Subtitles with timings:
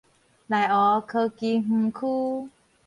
[0.03, 0.05] 內湖
[1.05, 2.49] 科技園區